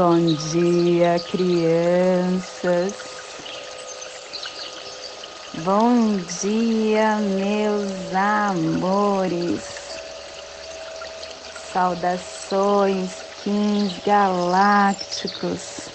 [0.00, 2.94] Bom dia, crianças.
[5.62, 9.60] Bom dia, meus amores.
[11.70, 13.10] Saudações,
[13.44, 15.90] quins galácticos.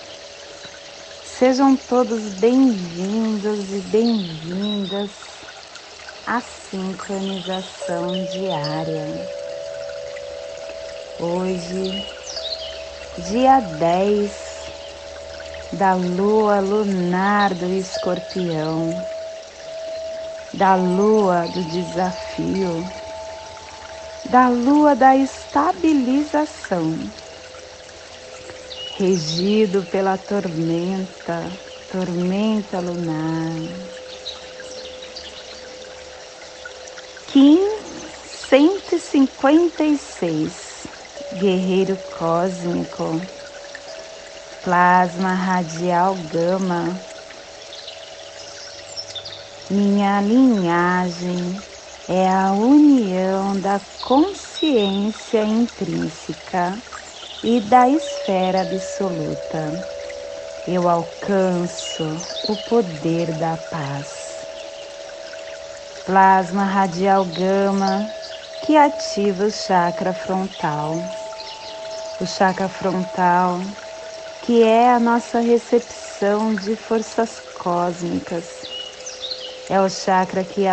[1.23, 5.09] Sejam todos bem-vindos e bem-vindas
[6.27, 9.27] à sincronização diária.
[11.19, 12.14] Hoje,
[13.17, 14.29] dia 10
[15.71, 18.93] da lua lunar do escorpião,
[20.53, 22.85] da lua do desafio,
[24.29, 27.09] da lua da estabilização,
[28.97, 31.49] regido pela tormenta,
[31.89, 33.55] tormenta lunar.
[37.27, 37.65] Kim
[38.25, 40.64] 156
[41.35, 43.21] guerreiro cósmico,
[44.63, 46.97] plasma radial gama,
[49.69, 51.61] minha linhagem
[52.07, 56.81] é a união da consciência intrínseca
[57.43, 59.73] e da esfera absoluta.
[60.65, 62.03] Eu alcanço
[62.47, 64.47] o poder da paz.
[66.05, 68.09] Plasma radial gama
[68.63, 71.24] que ativa o chakra frontal
[72.19, 73.59] o chakra frontal,
[74.43, 78.45] que é a nossa recepção de forças cósmicas.
[79.69, 80.65] É o chakra que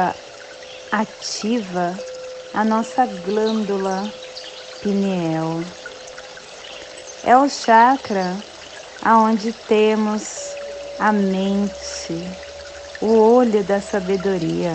[0.92, 1.98] ativa
[2.54, 4.08] a nossa glândula
[4.82, 5.64] pineal.
[7.24, 8.36] É o chakra
[9.02, 10.54] aonde temos
[10.98, 12.14] a mente,
[13.00, 14.74] o olho da sabedoria.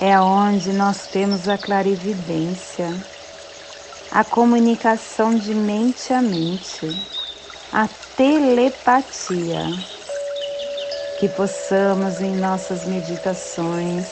[0.00, 3.15] É onde nós temos a clarividência
[4.10, 6.86] a comunicação de mente a mente,
[7.72, 9.66] a telepatia,
[11.18, 14.06] que possamos em nossas meditações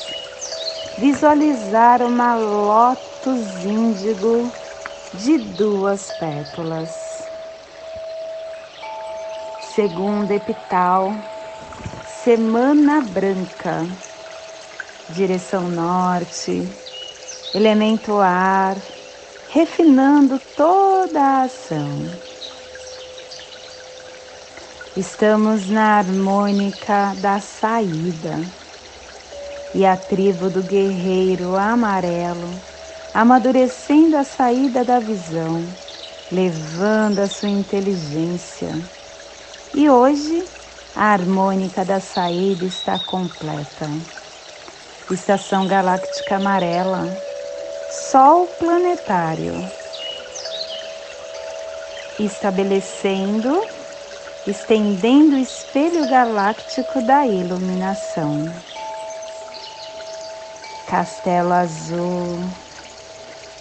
[0.99, 4.51] visualizar uma lótus índigo
[5.15, 6.91] de duas pétalas.
[9.75, 11.13] Segundo epital,
[12.23, 13.87] semana branca,
[15.11, 16.69] direção norte,
[17.55, 18.77] elemento ar,
[19.55, 22.11] refinando toda a ação.
[24.97, 28.35] Estamos na harmônica da saída
[29.73, 32.51] e a tribo do guerreiro amarelo
[33.15, 35.65] amadurecendo a saída da visão,
[36.33, 38.73] levando a sua inteligência.
[39.73, 40.43] E hoje
[40.97, 43.89] a harmônica da saída está completa.
[45.13, 47.24] Estação galáctica amarela
[47.97, 49.55] Sol planetário,
[52.19, 53.63] estabelecendo,
[54.49, 58.53] estendendo o espelho galáctico da iluminação.
[60.89, 62.41] Castelo Azul,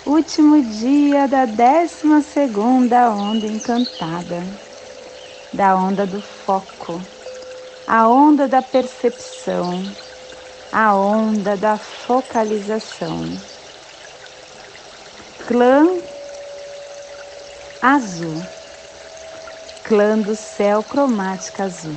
[0.04, 4.44] último dia da décima segunda onda encantada,
[5.54, 7.06] da onda do foco,
[7.86, 9.86] a onda da percepção,
[10.72, 13.53] a onda da focalização
[15.48, 15.86] clã
[17.82, 18.42] azul,
[19.84, 21.96] clã do céu cromática azul,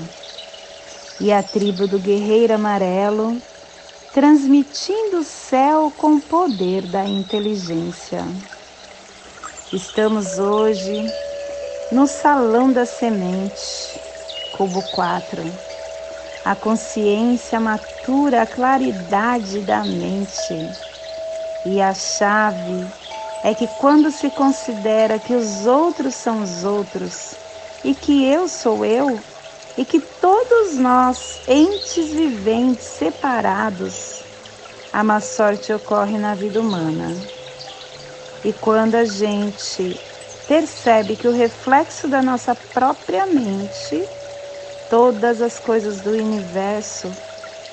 [1.20, 3.40] e a tribo do guerreiro amarelo,
[4.12, 8.24] transmitindo o céu com o poder da inteligência.
[9.72, 11.06] Estamos hoje
[11.92, 14.00] no Salão da Semente,
[14.56, 15.42] Cubo 4.
[16.44, 20.54] A consciência matura a claridade da mente
[21.64, 23.05] e a chave
[23.46, 27.36] é que quando se considera que os outros são os outros
[27.84, 29.20] e que eu sou eu,
[29.78, 34.24] e que todos nós, entes viventes separados,
[34.92, 37.15] a má sorte ocorre na vida humana.
[38.44, 39.94] E quando a gente
[40.48, 44.04] percebe que o reflexo da nossa própria mente,
[44.91, 47.12] todas as coisas do universo,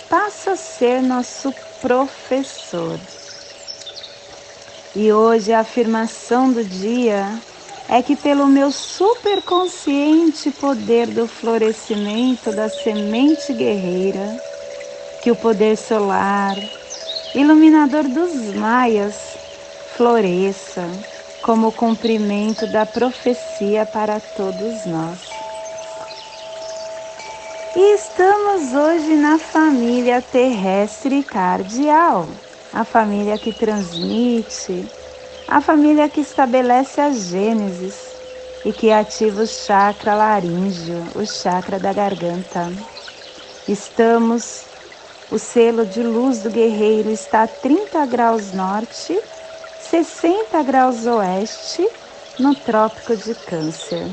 [0.08, 1.52] passa a ser nosso
[1.82, 3.00] professor.
[4.96, 7.42] E hoje a afirmação do dia
[7.90, 14.38] é que pelo meu superconsciente poder do florescimento da semente guerreira,
[15.24, 16.56] que o poder solar,
[17.34, 19.16] iluminador dos maias,
[19.98, 20.88] floresça
[21.42, 25.20] como cumprimento da profecia para todos nós.
[27.76, 32.28] E estamos hoje na família terrestre cardial
[32.74, 34.90] a família que transmite,
[35.48, 38.14] a família que estabelece a Gênesis,
[38.66, 42.72] e que ativa o chakra laríngeo, o chakra da garganta.
[43.68, 44.66] Estamos,
[45.30, 49.20] o selo de luz do guerreiro está a 30 graus norte,
[49.78, 51.88] 60 graus oeste,
[52.40, 54.10] no Trópico de Câncer.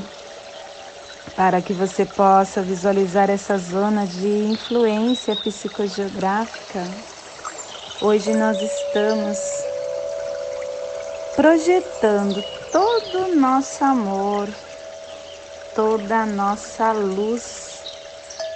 [1.35, 6.83] Para que você possa visualizar essa zona de influência psicogeográfica,
[8.01, 9.37] hoje nós estamos
[11.35, 14.49] projetando todo o nosso amor,
[15.75, 17.83] toda a nossa luz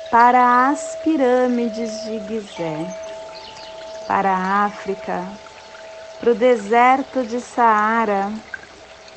[0.10, 2.88] para as pirâmides de Gizé,
[4.08, 5.24] para a África,
[6.20, 8.32] para o deserto de Saara,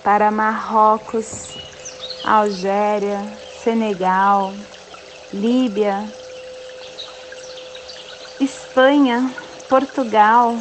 [0.04, 1.54] para Marrocos,
[2.22, 3.26] Algéria,
[3.64, 4.52] Senegal,
[5.32, 6.04] Líbia,
[8.38, 9.34] Espanha,
[9.68, 10.56] Portugal,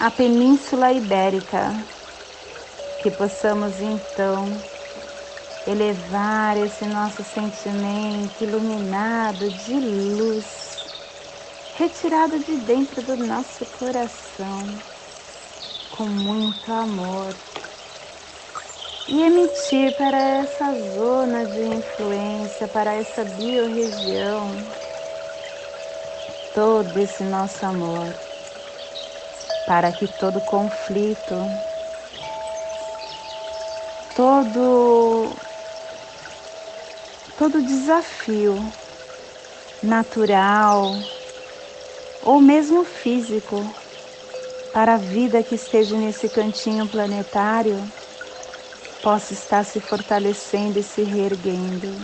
[0.00, 1.72] a Península Ibérica.
[3.00, 4.60] Que possamos então
[5.64, 10.44] elevar esse nosso sentimento iluminado de luz,
[11.76, 14.64] retirado de dentro do nosso coração,
[15.96, 17.32] com muito amor,
[19.08, 24.50] e emitir para essa zona de influência, para essa biorregião,
[26.54, 28.12] todo esse nosso amor,
[29.68, 31.36] para que todo conflito
[34.16, 35.36] todo
[37.36, 38.72] todo desafio
[39.82, 40.96] natural
[42.24, 43.62] ou mesmo físico
[44.72, 47.92] para a vida que esteja nesse cantinho planetário
[49.02, 51.94] possa estar se fortalecendo e se reerguendo.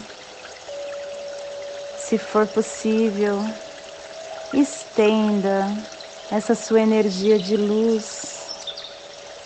[1.96, 3.42] Se for possível,
[4.52, 5.93] estenda
[6.30, 8.50] essa sua energia de luz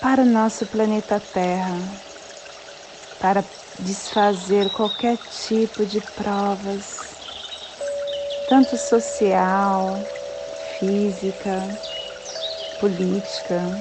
[0.01, 1.99] para o nosso planeta Terra
[3.19, 3.45] para
[3.79, 7.17] desfazer qualquer tipo de provas,
[8.47, 10.03] tanto social,
[10.79, 11.69] física,
[12.81, 13.77] política,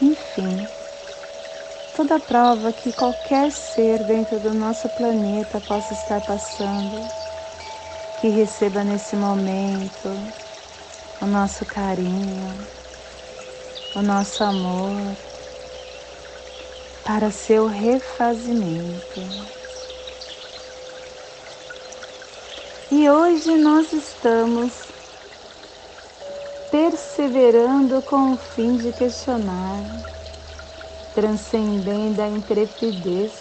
[0.00, 0.66] enfim,
[1.94, 7.10] toda prova que qualquer ser dentro do nosso planeta possa estar passando,
[8.20, 10.08] que receba nesse momento
[11.20, 12.52] o nosso carinho,
[13.94, 15.16] o nosso amor
[17.04, 19.20] para seu refazimento.
[22.90, 24.72] E hoje nós estamos
[26.70, 29.80] perseverando com o fim de questionar,
[31.14, 33.32] transcendendo a intrepidez,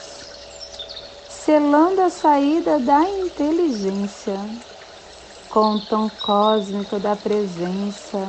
[1.29, 4.39] selando a saída da inteligência,
[5.53, 8.27] com o tom cósmico da presença,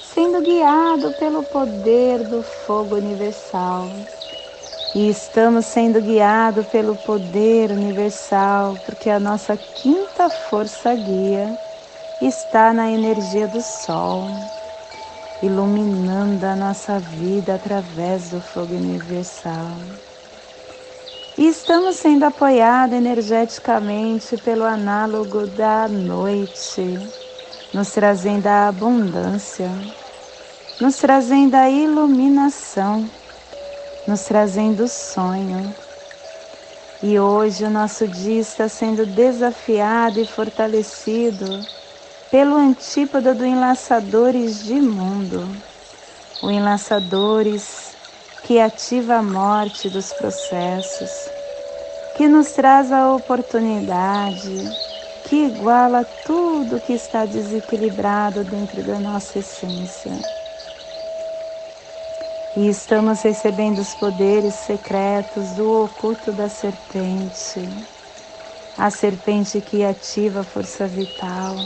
[0.00, 3.90] sendo guiado pelo poder do fogo universal
[4.94, 11.54] e estamos sendo guiados pelo poder universal, porque a nossa quinta força guia
[12.18, 14.24] está na energia do Sol,
[15.42, 19.76] iluminando a nossa vida através do fogo universal.
[21.38, 26.98] E estamos sendo apoiados energeticamente pelo análogo da noite,
[27.72, 29.70] nos trazendo a abundância,
[30.80, 33.08] nos trazendo a iluminação
[34.06, 35.74] nos trazendo sonho.
[37.02, 41.46] E hoje o nosso dia está sendo desafiado e fortalecido
[42.30, 45.48] pelo antípoda do Enlaçadores de Mundo.
[46.42, 47.91] O Enlaçadores
[48.52, 51.30] que ativa a morte dos processos,
[52.14, 54.62] que nos traz a oportunidade,
[55.24, 60.12] que iguala tudo que está desequilibrado dentro da nossa essência.
[62.54, 67.66] E estamos recebendo os poderes secretos do oculto da serpente,
[68.76, 71.56] a serpente que ativa a força vital,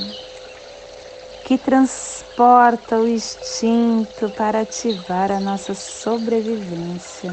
[1.46, 7.32] que transporta o instinto para ativar a nossa sobrevivência.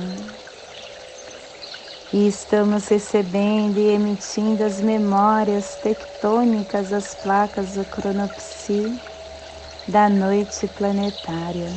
[2.13, 9.01] E estamos recebendo e emitindo as memórias tectônicas das placas do cronopsi
[9.88, 11.72] da noite planetária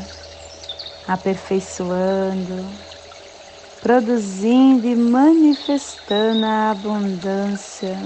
[1.08, 2.66] aperfeiçoando,
[3.80, 7.96] produzindo e manifestando a abundância,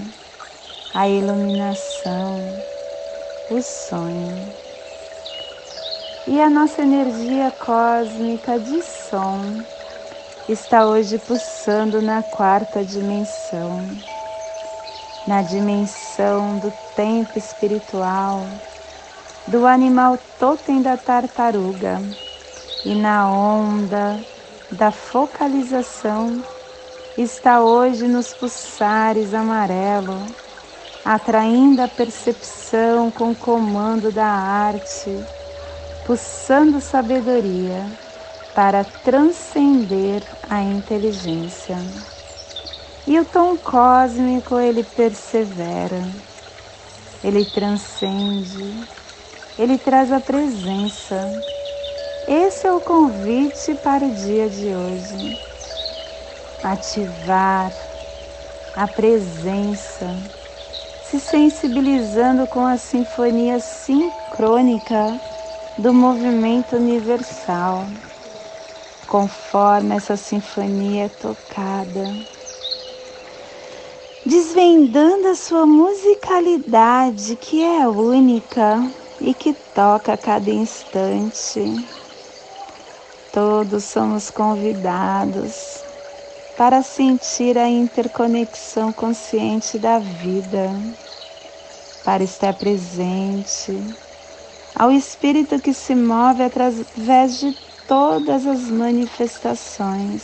[0.95, 2.45] a iluminação,
[3.51, 4.53] o sonho.
[6.27, 9.63] E a nossa energia cósmica de som
[10.49, 13.85] está hoje pulsando na quarta dimensão,
[15.27, 18.47] na dimensão do tempo espiritual,
[19.49, 22.01] do animal totem da tartaruga
[22.85, 24.21] e na onda
[24.71, 26.41] da focalização
[27.19, 30.25] está hoje nos pulsares amarelo,
[31.05, 35.25] atraindo a percepção com o comando da arte,
[36.07, 37.87] pulsando sabedoria
[38.55, 41.77] para transcender a inteligência.
[43.07, 46.03] E o tom cósmico ele persevera,
[47.25, 48.87] ele transcende,
[49.59, 51.43] ele traz a presença.
[52.29, 55.39] Esse é o convite para o dia de hoje.
[56.63, 57.73] Ativar
[58.77, 60.15] a presença,
[61.11, 65.21] se sensibilizando com a sinfonia sincrônica
[65.77, 67.89] do movimento universal,
[69.09, 72.15] conforme essa sinfonia é tocada
[74.25, 78.81] desvendando a sua musicalidade que é única
[79.21, 81.85] e que toca a cada instante.
[83.33, 85.90] Todos somos convidados
[86.61, 90.71] para sentir a interconexão consciente da vida,
[92.05, 93.83] para estar presente
[94.75, 97.57] ao espírito que se move através de
[97.89, 100.23] todas as manifestações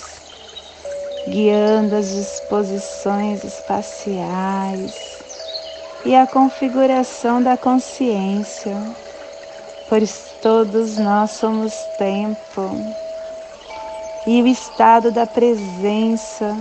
[1.26, 5.18] guiando as disposições espaciais
[6.04, 8.76] e a configuração da consciência,
[9.88, 13.05] pois todos nós somos tempo.
[14.26, 16.56] E o estado da presença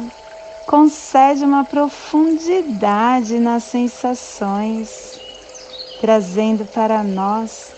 [0.67, 5.19] concede uma profundidade nas sensações,
[5.99, 7.71] trazendo para nós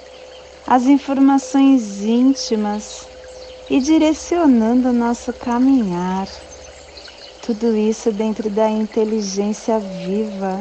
[0.67, 3.07] as informações íntimas
[3.69, 6.27] e direcionando o nosso caminhar.
[7.41, 10.59] Tudo isso dentro da inteligência viva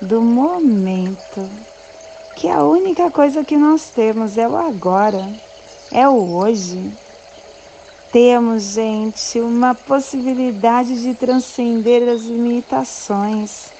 [0.00, 1.50] do momento,
[2.36, 5.28] que a única coisa que nós temos é o agora,
[5.90, 7.03] é o hoje.
[8.14, 13.72] Temos, gente, uma possibilidade de transcender as limitações,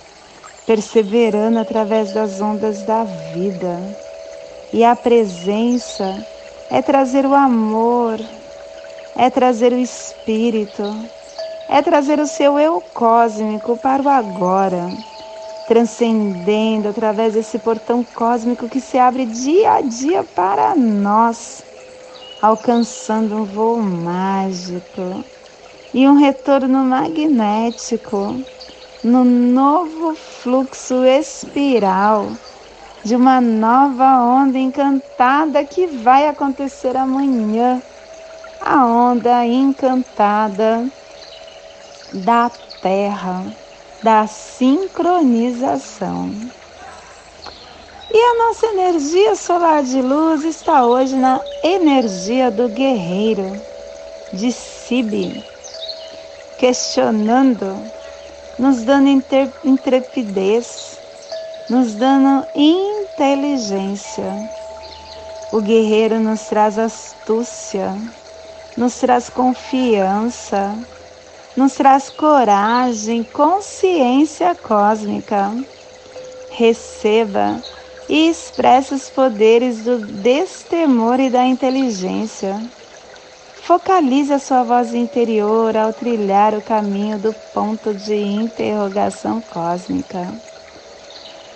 [0.66, 3.78] perseverando através das ondas da vida.
[4.72, 6.26] E a presença
[6.68, 8.18] é trazer o amor,
[9.16, 10.82] é trazer o espírito,
[11.68, 14.90] é trazer o seu eu cósmico para o agora,
[15.68, 21.62] transcendendo através desse portão cósmico que se abre dia a dia para nós,
[22.44, 25.24] alcançando um voo mágico
[25.94, 28.44] e um retorno magnético
[29.02, 32.28] no novo fluxo espiral
[33.02, 37.82] de uma nova onda encantada que vai acontecer amanhã.
[38.60, 40.86] A onda encantada
[42.12, 42.50] da
[42.82, 43.46] Terra,
[44.02, 46.30] da sincronização.
[48.16, 53.60] E a nossa energia solar de luz está hoje na energia do guerreiro,
[54.32, 55.44] de Sibi,
[56.56, 57.76] questionando,
[58.56, 59.08] nos dando
[59.64, 60.96] intrepidez,
[61.68, 64.32] nos dando inteligência.
[65.50, 67.98] O guerreiro nos traz astúcia,
[68.76, 70.72] nos traz confiança,
[71.56, 75.52] nos traz coragem, consciência cósmica.
[76.52, 77.60] Receba
[78.08, 82.60] e expresse os poderes do destemor e da inteligência.
[83.62, 90.28] Focalize a sua voz interior ao trilhar o caminho do ponto de interrogação cósmica.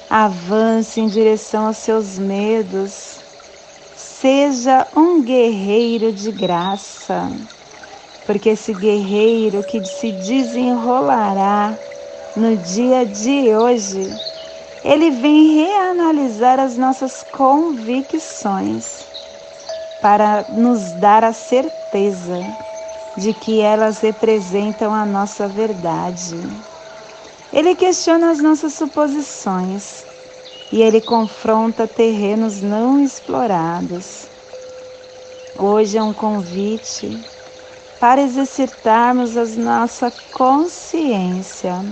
[0.08, 3.18] Avance em direção aos seus medos.
[3.96, 7.30] Seja um guerreiro de graça
[8.28, 11.74] porque esse guerreiro que se desenrolará
[12.36, 14.06] no dia de hoje,
[14.84, 19.04] ele vem reanalisar as nossas convicções
[20.00, 22.38] para nos dar a certeza
[23.16, 26.36] de que elas representam a nossa verdade.
[27.52, 30.04] Ele questiona as nossas suposições
[30.70, 34.28] e ele confronta terrenos não explorados.
[35.58, 37.20] Hoje é um convite
[37.98, 41.84] para exercitarmos a nossa consciência,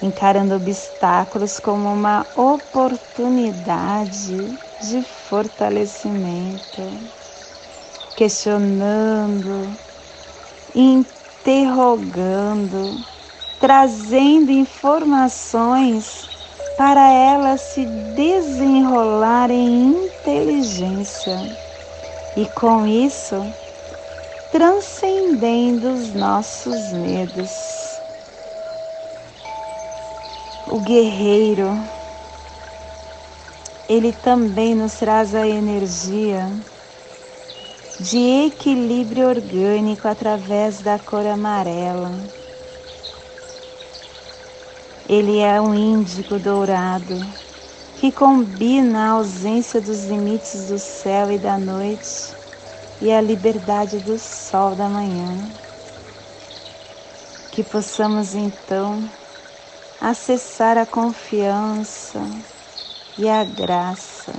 [0.00, 6.80] encarando obstáculos como uma oportunidade de fortalecimento,
[8.16, 9.76] questionando,
[10.74, 12.96] interrogando,
[13.60, 16.28] trazendo informações
[16.76, 21.36] para elas se desenrolar em inteligência.
[22.36, 23.34] E com isso,
[24.52, 27.77] transcendendo os nossos medos.
[30.70, 31.70] O guerreiro,
[33.88, 36.52] ele também nos traz a energia
[37.98, 42.12] de equilíbrio orgânico através da cor amarela,
[45.08, 47.18] Ele é um índigo dourado
[47.96, 52.34] que combina a ausência dos limites do céu e da noite
[53.00, 55.48] e a liberdade do sol da manhã.
[57.50, 59.08] Que possamos então
[60.00, 62.20] acessar a confiança
[63.16, 64.32] e a graça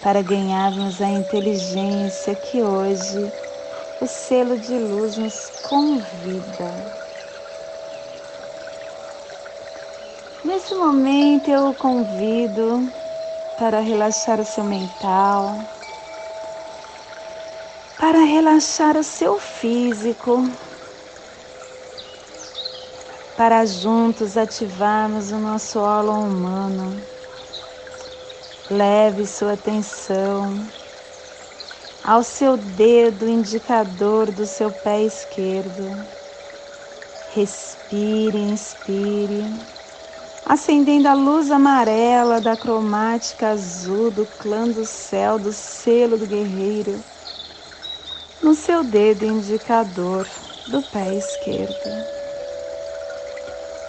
[0.00, 3.32] para ganharmos a inteligência que hoje
[4.00, 6.70] o selo de luz nos convida.
[10.44, 12.86] Nesse momento eu o convido
[13.58, 15.58] para relaxar o seu mental,
[17.98, 20.44] para relaxar o seu físico,
[23.36, 27.00] para juntos ativarmos o nosso holo humano.
[28.70, 30.66] Leve sua atenção
[32.02, 35.96] ao seu dedo indicador do seu pé esquerdo.
[37.34, 39.74] Respire, inspire
[40.44, 47.02] acendendo a luz amarela da cromática azul do clã do céu, do selo do guerreiro,
[48.42, 50.26] no seu dedo indicador
[50.66, 52.23] do pé esquerdo.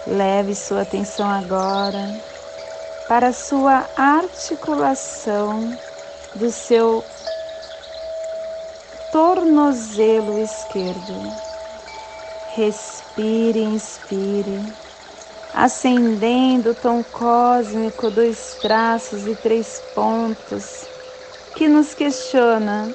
[0.06, 2.14] Leve sua atenção agora
[3.08, 5.76] para a sua articulação
[6.34, 7.04] do seu
[9.12, 11.32] tornozelo esquerdo.
[12.54, 14.62] Respire, inspire
[15.56, 20.84] acendendo o tom cósmico dos traços e três pontos,
[21.54, 22.94] que nos questiona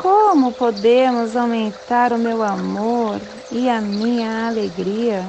[0.00, 5.28] como podemos aumentar o meu amor e a minha alegria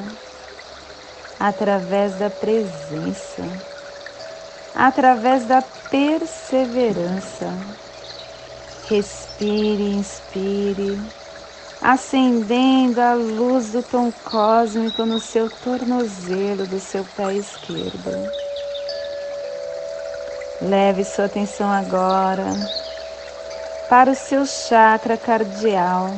[1.39, 3.43] através da presença,
[4.73, 7.53] através da perseverança.
[8.87, 11.25] Respire, inspire
[11.85, 18.09] acendendo a luz do tom cósmico no seu tornozelo do seu pé esquerdo.
[20.61, 22.47] Leve sua atenção agora
[23.87, 26.09] para o seu chakra cardial,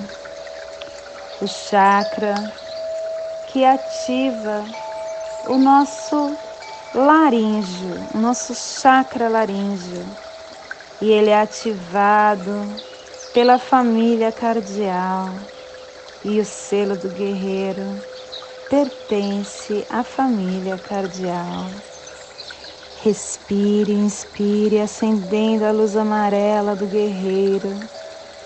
[1.42, 2.34] o chakra
[3.48, 4.64] que ativa
[5.50, 6.38] o nosso
[6.94, 10.06] laríngeo, o nosso chakra laríngeo,
[11.00, 12.82] e ele é ativado
[13.32, 15.40] pela família cardial
[16.24, 18.02] e o selo do guerreiro
[18.68, 21.72] pertence à família cardial.
[22.96, 27.80] Respire, inspire, acendendo a luz amarela do guerreiro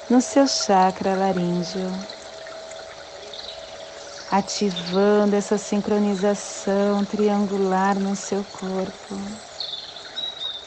[0.09, 2.05] no seu chakra laríngeo,
[4.31, 9.19] ativando essa sincronização triangular no seu corpo.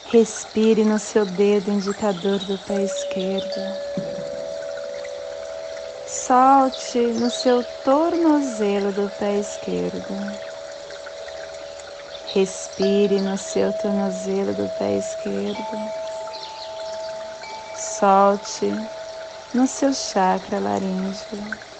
[0.05, 3.61] Respire no seu dedo indicador do pé esquerdo
[6.25, 10.15] solte no seu tornozelo do pé esquerdo.
[12.33, 15.77] Respire no seu tornozelo do pé esquerdo.
[17.75, 18.71] Solte
[19.53, 21.74] no seu chakra laríngeo.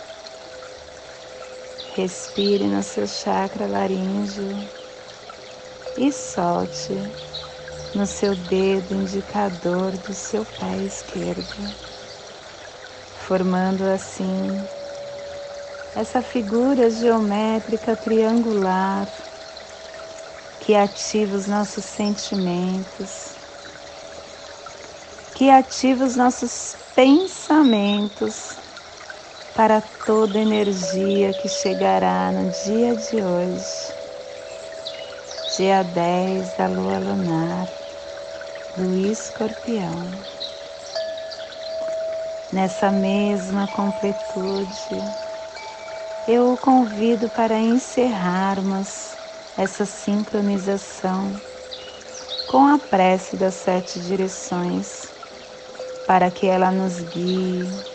[1.96, 4.70] Respire no seu chakra laríngeo
[5.96, 7.10] e solte
[7.94, 11.74] no seu dedo indicador do seu pé esquerdo
[13.14, 14.68] formando assim
[15.96, 19.08] essa figura geométrica triangular
[20.60, 23.40] que ativa os nossos sentimentos,
[25.34, 28.65] que ativa os nossos pensamentos
[29.56, 33.94] para toda energia que chegará no dia de hoje,
[35.56, 37.66] dia 10 da lua lunar
[38.76, 40.12] do escorpião.
[42.52, 45.02] Nessa mesma completude,
[46.28, 49.16] eu o convido para encerrarmos
[49.58, 51.34] essa sincronização
[52.48, 55.10] com a prece das sete direções,
[56.06, 57.95] para que ela nos guie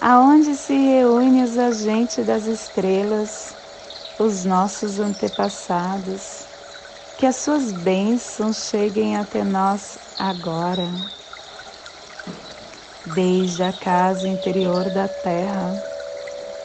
[0.00, 3.56] aonde se reúnem os agentes das estrelas,
[4.18, 6.48] os nossos antepassados,
[7.16, 10.88] que as suas bênçãos cheguem até nós agora,
[13.04, 15.82] desde a casa interior da Terra,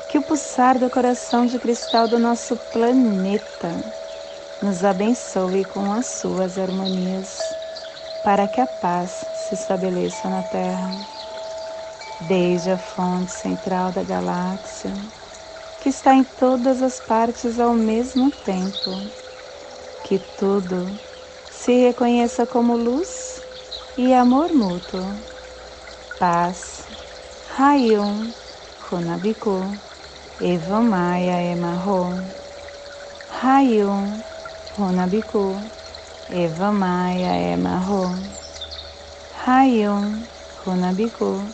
[0.07, 3.83] que o pulsar do coração de cristal do nosso planeta
[4.61, 7.57] nos abençoe com as suas harmonias,
[8.23, 11.12] para que a paz se estabeleça na Terra,
[12.27, 14.93] desde a fonte central da galáxia,
[15.79, 19.12] que está em todas as partes ao mesmo tempo,
[20.03, 20.99] que tudo
[21.49, 23.45] se reconheça como luz
[23.97, 25.19] e amor mútuo,
[26.17, 26.88] paz,
[27.57, 28.33] Rayum,
[28.79, 29.77] Runabiku,
[30.39, 32.23] Eva Maia Emarro,
[33.27, 34.23] Rayum,
[34.77, 35.69] Runabiku,
[36.29, 38.17] Eva Maia Emarro,
[39.45, 40.25] Rayum,
[40.65, 41.53] Runabiku,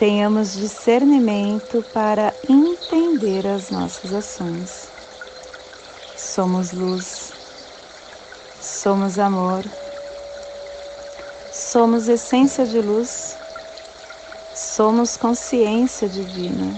[0.00, 4.88] tenhamos discernimento para entender as nossas ações.
[6.16, 7.34] Somos luz,
[8.58, 9.62] somos amor,
[11.52, 13.36] somos essência de luz,
[14.54, 16.74] somos consciência divina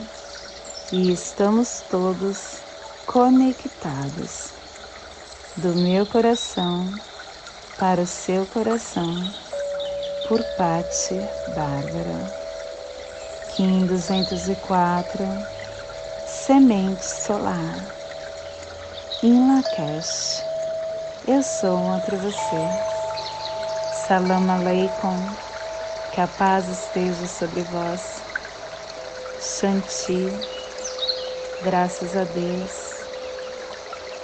[0.91, 2.57] e estamos todos
[3.07, 4.51] conectados
[5.59, 6.93] do meu coração
[7.79, 9.15] para o seu coração
[10.29, 11.21] por Patti
[11.55, 12.42] Bárbara.
[13.57, 15.25] Kim 204
[16.27, 17.93] Semente Solar
[19.23, 20.43] em Lakesh.
[21.29, 22.69] Eu sou outro você.
[24.09, 25.37] Salam Aleikum.
[26.13, 28.25] Que a paz esteja sobre vós.
[29.39, 30.29] Shanti.
[31.63, 33.03] Graças a Deus.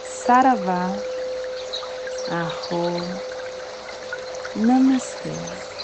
[0.02, 0.96] Saravá,
[2.28, 3.00] Arro,
[4.56, 5.77] Namastê.